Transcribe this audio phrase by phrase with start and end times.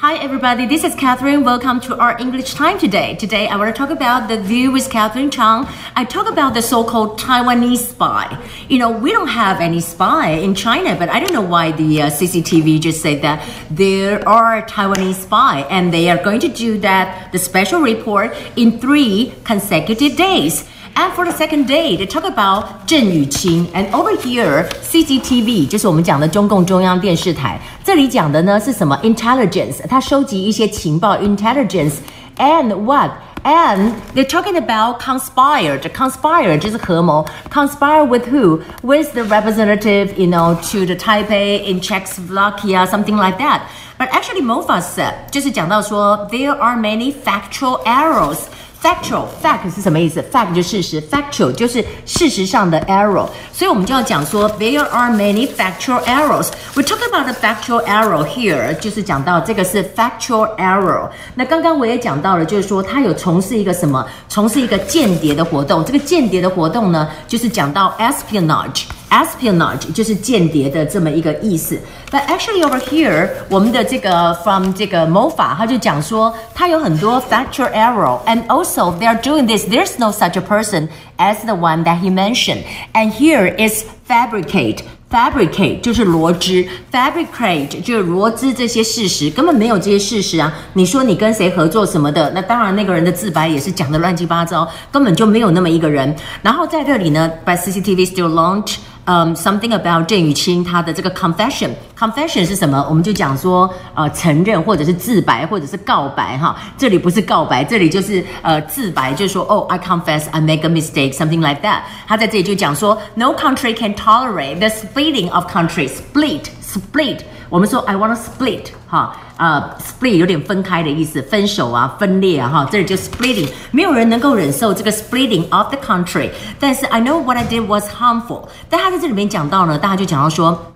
[0.00, 1.44] Hi everybody, this is Catherine.
[1.44, 3.16] Welcome to our English time today.
[3.16, 5.66] Today I want to talk about the view with Catherine Chang.
[5.94, 8.42] I talk about the so-called Taiwanese spy.
[8.70, 12.00] You know, we don't have any spy in China, but I don't know why the
[12.00, 16.78] uh, CCTV just said that there are Taiwanese spy and they are going to do
[16.78, 20.66] that, the special report in three consecutive days.
[20.95, 28.97] And for the second day, they talk about 郑雨清，and over here CCTV 就是我们讲的中共中央电视台，这里讲的呢是什么？
[29.03, 31.95] intelligence，它收集一些情报，intelligence
[32.37, 35.81] and what？And they're talking about conspired.
[35.91, 37.25] Conspire 就是合谋。
[37.51, 38.61] Conspire with who?
[38.81, 43.63] With the representative, you know, to the Taipei in Czechoslovakia, something like that.
[43.99, 48.39] But actually, Mofa said 就是讲到说 there are many factual errors.
[48.82, 56.48] Factual fact 是什么意思？fact 就事实，factual 就是事实上的 error，所以我们就要讲说 there are many factual errors.
[56.74, 61.10] We talk about the factual error here，就是讲到这个是 factual error。
[61.34, 64.06] 那刚刚我也讲到了，就是说他有从事一个什么？
[64.30, 65.84] 从事一个间谍的活动。
[65.84, 68.84] 这个间谍的活动呢，就是讲到 espionage。
[69.09, 71.79] espionage 就是间谍的这么一个意思。
[72.11, 79.65] But actually over here，我们的这个 from 这个谋法，他就讲说，它有很多 factual error，and also they are doing this.
[79.65, 82.63] There's no such a person as the one that he mentioned.
[82.93, 84.79] And here is fabricate.
[85.07, 90.51] Fabricate 就是罗织，fabricate 就是罗织这些事实，根本没有这些事实啊！
[90.73, 96.13] 你说你跟谁合作什么的，那当然那个人的自白也是讲的乱七八糟，根本就没有那么一个人。
[96.41, 98.77] 然后在这里呢，by CCTV still launch。
[99.06, 102.86] 嗯、，something about 郑雨清他的这个 confession，confession 是什么？
[102.88, 106.56] 我们就讲说，呃，承认或者是自白或者是告白哈。
[106.78, 111.80] 这里不是告白，这里就是呃自白，就是说，哦、oh,，I confess I make a mistake，something like that。
[112.06, 117.20] 他在这里就讲说，No country can tolerate the splitting of country，split，split。
[117.50, 126.30] 我们说 I want to split，哈，呃，split 有点分开的意思，分手啊，分裂啊，哈，这里就 splitting，没有人能够忍受这个 splitting of the country。
[126.58, 128.48] 但是 I know what I did was harmful。
[128.70, 130.69] 但他在这里面讲到呢，大家就讲到说。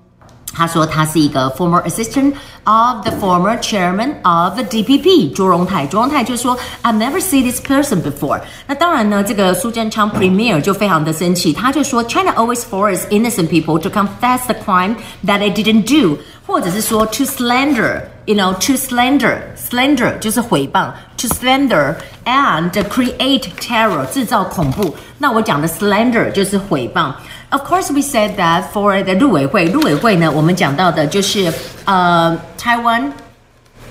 [0.54, 2.34] 他说他是一个 former assistant
[2.64, 5.86] of the former chairman of the DPP 卓荣泰。
[5.86, 8.42] 卓荣泰就说 I've never seen this person before。
[8.66, 17.06] 那当然呢，这个苏贞昌 premier 就非常的生气，他就说 China always forces innocent people to confess the crime that they didn't do，或者是说
[17.06, 24.96] to slander，you know to slander，slander 就是诽谤，to slander and create terror 制造恐怖。
[25.20, 27.14] 那我讲的 slander 就是诽谤。
[27.55, 31.53] Of course, we said that for the 陆委会，陆委会呢，我们讲到的就是
[31.85, 33.13] 呃，Taiwan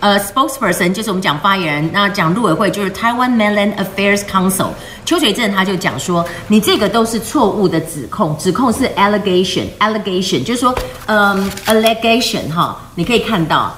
[0.02, 4.68] 呃 spokesperson 就是我们讲发言人，那讲陆委会就是 Taiwan Mainland Affairs Council。
[5.06, 10.76] 邱水正他就讲说，你这个都是错误的指控，指控是 allegation，allegation 就是说，
[11.06, 13.74] 嗯，allegation 哈，你可以看到。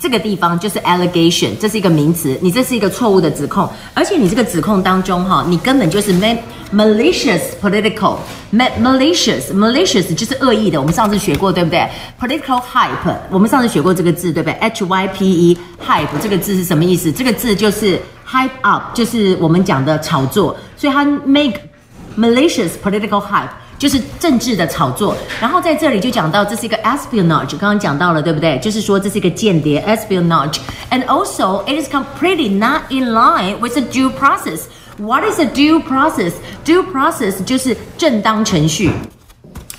[0.00, 6.38] 这个地方就是 allegation，这是一个名词，你这是一个错误的指控，而且你这个指控当中哈，你根本就是 made
[6.72, 11.84] malicious political，malicious malicious 就是恶意的，我们上次学过对不对
[12.20, 17.10] ？political hype，我们上次学过这个字对不对？h y p e hype 这个字是什么意思？
[17.10, 21.60] 这个字就是 hype up，就是我们讲的炒作，所以它 make
[22.16, 23.48] malicious political hype。
[23.78, 28.58] 就是政治的炒作，然后在这里就讲到这是一个 espionage，刚刚讲到了，对不对？
[28.58, 34.62] 就是说这是一个间谍 espionage，and also it is completely not in line with the due process.
[34.98, 36.32] What is the due process?
[36.64, 38.90] Due process 就是正当程序。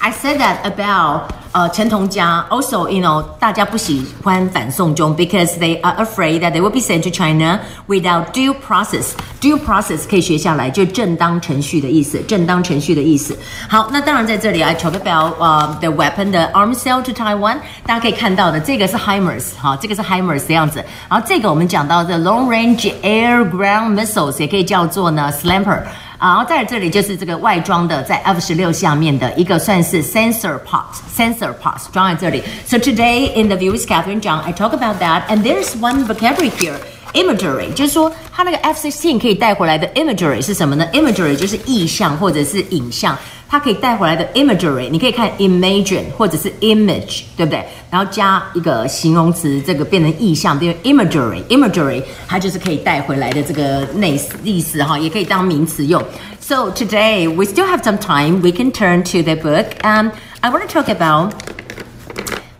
[0.01, 2.45] I said that about uh, Chen Tongjia.
[2.49, 7.59] Also, you know, 大家不喜欢反送中 because they are afraid that they will be sent to China
[7.87, 9.11] without due process.
[9.41, 13.37] Due process 可以学下来，就正当程序的意思，正当程序的意思。
[13.67, 17.57] 好，那当然在这里，I talk about 呃、uh, the weapon the arm sale to Taiwan。
[17.85, 20.81] 大家可以看到的，这个是 HIMARS，好，这个是 HIMARS 的样子。
[21.09, 25.83] 然后这个我们讲到的 long range air ground missiles，也可以叫做呢 SLAM-ER。
[26.18, 32.42] 然后在这里就是这个外装的，在 F 十六下面的一个算是 sensor part，sensor parts 装在这里。
[32.66, 36.50] So today in the view with Catherine Zhang, I talk about that, and there's one vocabulary
[36.50, 36.76] here.
[37.14, 40.84] Imagery 就是说，它那个 F16 可以带回来的 imagery 是什么呢？
[40.92, 43.16] Imagery 就是意象或者是影像。
[43.48, 47.64] 它可以带回来的 imagery，你可以看 imagine 或者是 image，对不对？
[47.90, 56.02] 然后加一个形容词，这个变成意象，变成 imagery，imagery 它就是可以带回来的这个内意思哈，也可以当名词用。
[56.40, 58.40] So today we still have some time.
[58.42, 59.66] We can turn to the book.
[59.82, 61.32] Um, I want to talk about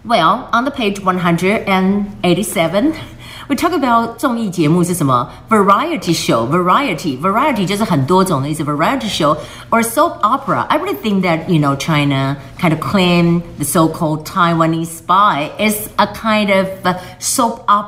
[0.07, 2.93] well on the page one hundred and eighty-seven.
[3.49, 5.31] We talk about 综艺节目是什么？
[5.49, 8.63] Variety show, variety, variety 就是很多种的意思。
[8.65, 9.37] Variety show
[9.71, 10.67] or soap opera.
[10.69, 15.89] I really think that you know China kind of claim the so-called Taiwanese spy is
[15.97, 16.69] a kind of
[17.19, 17.83] soap opera.